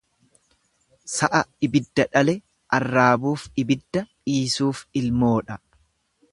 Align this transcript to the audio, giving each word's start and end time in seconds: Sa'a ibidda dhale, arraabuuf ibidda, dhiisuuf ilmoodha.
Sa'a 1.15 1.41
ibidda 1.67 2.05
dhale, 2.17 2.35
arraabuuf 2.79 3.45
ibidda, 3.65 4.03
dhiisuuf 4.31 4.85
ilmoodha. 5.03 5.63